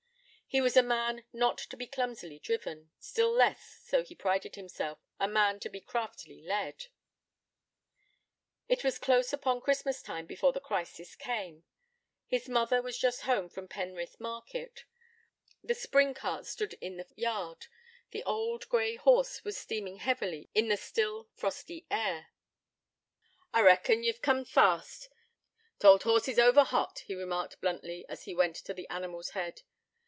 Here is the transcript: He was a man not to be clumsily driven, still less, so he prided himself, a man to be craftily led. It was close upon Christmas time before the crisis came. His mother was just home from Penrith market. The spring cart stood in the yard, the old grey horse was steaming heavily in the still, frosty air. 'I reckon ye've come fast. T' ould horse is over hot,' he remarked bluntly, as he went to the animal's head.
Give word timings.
He 0.53 0.59
was 0.59 0.75
a 0.75 0.83
man 0.83 1.23
not 1.31 1.57
to 1.59 1.77
be 1.77 1.87
clumsily 1.87 2.37
driven, 2.37 2.91
still 2.99 3.31
less, 3.31 3.79
so 3.85 4.03
he 4.03 4.13
prided 4.15 4.55
himself, 4.55 4.99
a 5.17 5.25
man 5.25 5.61
to 5.61 5.69
be 5.69 5.79
craftily 5.79 6.41
led. 6.43 6.87
It 8.67 8.83
was 8.83 8.99
close 8.99 9.31
upon 9.31 9.61
Christmas 9.61 10.01
time 10.01 10.25
before 10.25 10.51
the 10.51 10.59
crisis 10.59 11.15
came. 11.15 11.63
His 12.27 12.49
mother 12.49 12.81
was 12.81 12.97
just 12.99 13.21
home 13.21 13.47
from 13.47 13.69
Penrith 13.69 14.19
market. 14.19 14.83
The 15.63 15.73
spring 15.73 16.13
cart 16.13 16.45
stood 16.45 16.73
in 16.81 16.97
the 16.97 17.07
yard, 17.15 17.67
the 18.09 18.25
old 18.25 18.67
grey 18.67 18.97
horse 18.97 19.45
was 19.45 19.57
steaming 19.57 19.99
heavily 19.99 20.49
in 20.53 20.67
the 20.67 20.75
still, 20.75 21.29
frosty 21.33 21.87
air. 21.89 22.27
'I 23.53 23.61
reckon 23.61 24.03
ye've 24.03 24.21
come 24.21 24.43
fast. 24.43 25.07
T' 25.79 25.87
ould 25.87 26.03
horse 26.03 26.27
is 26.27 26.39
over 26.39 26.65
hot,' 26.65 27.03
he 27.07 27.15
remarked 27.15 27.61
bluntly, 27.61 28.05
as 28.09 28.25
he 28.25 28.35
went 28.35 28.57
to 28.57 28.73
the 28.73 28.89
animal's 28.89 29.29
head. 29.29 29.61